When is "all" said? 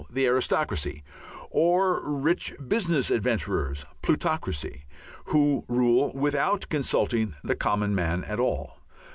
8.39-8.79